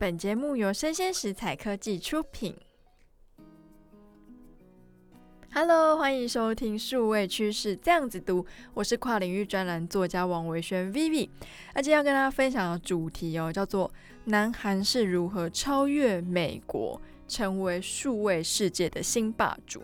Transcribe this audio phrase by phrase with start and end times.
[0.00, 2.56] 本节目由生鲜食材科技出品。
[5.52, 11.28] Hello，欢迎收听数位趋势这样子读，我是跨领域专栏作家王维轩 Vivi。
[11.74, 13.92] 那今天要跟大家分享的主题哦，叫做
[14.24, 16.98] 南韩是如何超越美国，
[17.28, 19.82] 成为数位世界的新霸主。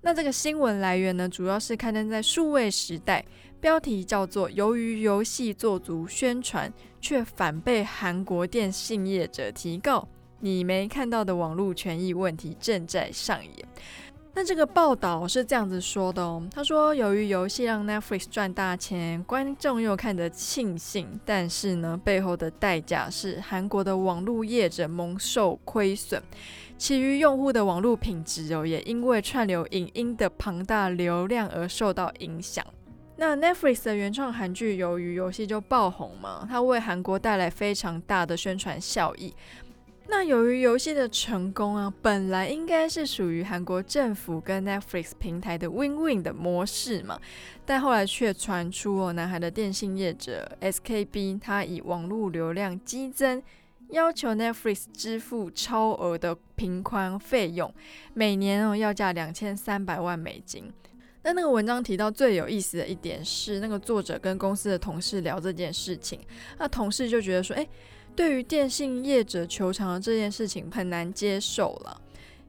[0.00, 3.24] 那这个新闻来源呢，主要是刊登在数位时代，
[3.64, 6.70] 标题叫做“由于游戏做足宣传，
[7.00, 10.06] 却反被韩国电信业者提告，
[10.40, 13.66] 你没看到的网络权益问题正在上演”。
[14.36, 26.22] 那这个报道是这样子说的哦，他说，由于游戏让 Netflix 赚大钱，观众又看得庆幸，但是呢，背后的代价是韩国的网络业者蒙受亏损，
[26.76, 32.62] 其余用户的网络品质哦，也因为串流影音的庞大流量而受到影响。
[33.16, 39.32] 那 Netflix 的原创韩剧《鱿鱼游戏》就爆红嘛，它为韩国带来非常大的宣传效益。
[40.08, 47.18] 那由于游戏的成功啊，本来应该是属于韩国政府跟 Netflix 平台的 Win-Win 的模式嘛，
[47.64, 53.42] 但后来却传出哦，南韩的电信业者 SKB，他以网络流量激增，
[53.90, 57.72] 要求 Netflix 支付超额的频宽费用，
[58.12, 60.70] 每年哦要价两千三百万美金。
[61.24, 66.20] 那那个文章提到最有意思的一点是，那个作者跟公司的同事聊这件事情，
[66.58, 67.66] 那同事就觉得说，哎。
[68.16, 72.00] 对于电信业者求偿的这件事情很难接受了，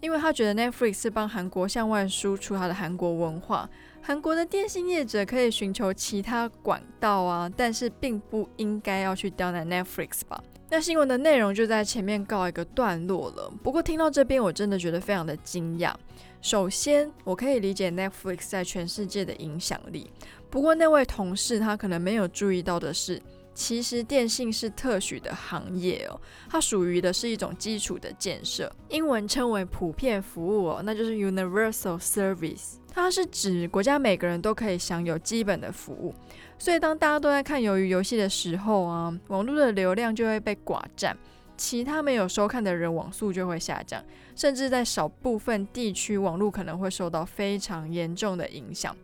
[0.00, 3.70] 因为他觉得 Netflix 是帮韩国向外输出他的韩国文化，
[4.00, 10.42] 韩国的电信业者可以寻求其他管道啊，但是并不应该要去刁难 Netflix 吧？
[10.74, 13.52] 那新闻的内容就在前面告一个段落了。
[13.62, 15.92] 不过听到这边，我真的觉得非常的惊讶。
[16.40, 20.10] 首先，我可以理解 Netflix 在全世界的影响力，
[20.48, 23.20] 不过那位同事他可能没有注意到的是。
[23.54, 32.76] 其实电信是特许的行业哦，它属于的是一种基础的建设，英文称为普遍服务哦，那就是 universal service。
[32.94, 36.14] 它是指国家每个人都可以享有基本的服务。
[36.58, 41.16] 所以当大家都在看鱿鱼游戏的时候啊，网络的流量就会被寡占，
[41.56, 44.04] 其他没有收看的人网速就会下降，
[44.36, 48.94] 甚至在少部分地区网络可能会受到非常严重的影响。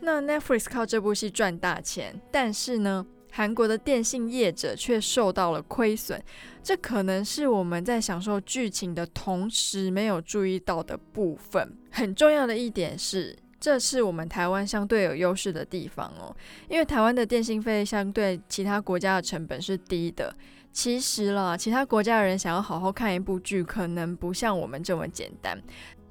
[0.00, 3.06] 那 Netflix 靠这部戏赚大钱，但是呢，
[3.36, 6.22] 韩国的电信业者却受到了亏损，
[6.62, 11.76] 这可能是我们在享受剧情的同时没有注意到的部分。
[11.90, 16.34] 很重要的一点是，这是我们台湾相对有优势的地方哦，
[16.68, 20.32] 因为台湾的电信费相对其他国家的成本是低的。
[20.72, 25.56] 其实啦，其他国家的人想要好好看一部剧，可能不像我们这么简单。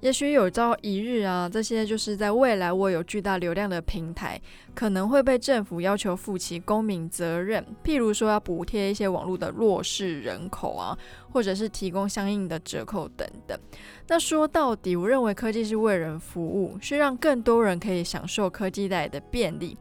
[0.03, 4.38] 也许有朝一日啊，这些就是在未来握有巨大流量的平台，
[4.75, 10.97] 可能会被政府要求负起公民责任，譬如说要补贴一些网络的弱势人口啊，
[11.31, 13.58] 或者是提供相应的折扣等等。
[14.09, 19.78] 那说到底，我认为科技是为人服务，是让更多人可以享受科技带来的便利。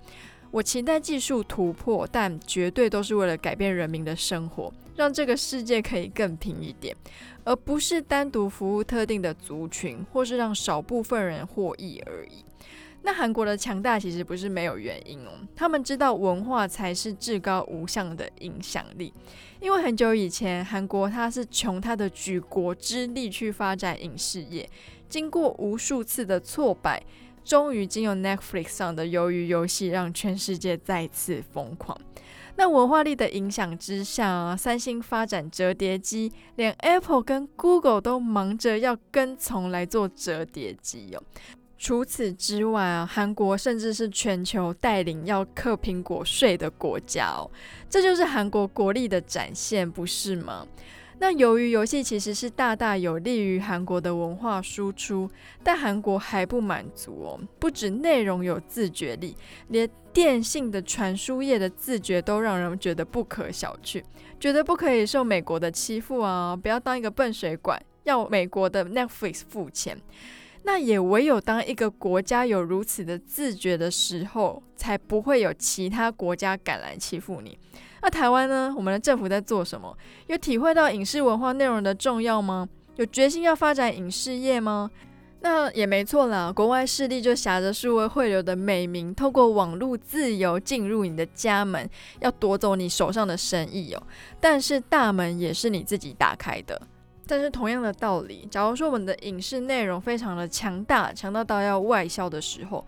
[0.53, 6.97] 我期待技术突破，但绝对都是为了改变人民的生活，让这个世界可以更平一点。
[7.45, 12.45] 而不是单独服务特定的族群，或是让少部分人获益而已。
[13.03, 19.13] 那韩国的强大其实不是没有原因哦，他们知道文化才是至高无上的影响力。
[19.61, 24.71] 因为很久以前，韩国它是穷他的举国之力去发展影视业，
[25.09, 27.03] 经过无数次的挫败，
[27.45, 31.99] 终于经由 Netflix 上的鱿鱼游戏，让全世界再次疯狂。
[32.57, 41.23] 那文化力的影响之下啊，三星发展折叠机，连 Apple 跟 Google 都忙着要跟从来做折叠机哦。
[41.79, 47.51] 除此之外啊，韩国甚至是全球带领要克苹果税的国家哦。
[47.89, 50.67] 这就是韩国国力的展现，不是吗？
[51.19, 55.31] 那由于游戏其实是大大有利于韩国的文化输出，
[55.63, 59.37] 但韩国还不满足哦，不止内容有自觉力，
[59.69, 64.03] 连电信的传输业的自觉都让人觉得不可小觑，
[64.41, 69.97] 觉得不可以受美国的欺负啊，不要当一个笨水管，要美国的 Netflix 付钱。
[70.65, 77.59] 那也唯有当一个国家有如此的自觉的时候，才不会有其他国家敢来欺负你。
[78.01, 78.73] 那台湾呢？
[78.77, 79.97] 我们的政府在做什么？
[80.27, 82.69] 有体会到影视文化内容的重要吗？
[82.97, 84.91] 有决心要发展影视业吗？
[85.41, 91.89] 那也没错啦，国外势力就挟着数位汇流的美名，透过网络自由进入你的家门，
[92.21, 94.03] 要夺走你手上的生意哦。
[94.41, 96.81] 但是大门也是你自己打开的。
[97.33, 102.87] 但是同样的道理，假如说我们的影视内容非常的强大，强大到要外销的时候，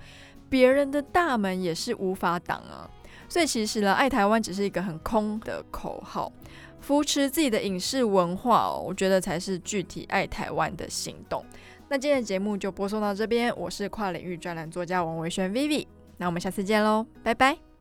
[0.51, 2.85] 别人的大门也是无法挡啊。
[3.27, 6.31] 所以其实呢，爱台湾只是一个很空的口号，
[6.79, 11.43] 扶持自己的影视文化哦，我觉得才是具体爱台湾的行动。
[11.89, 15.87] 那今天的节目就播送到这边，我是跨领域专栏作家王维轩 Vivi，
[16.19, 17.74] 那我们下次见喽，拜拜。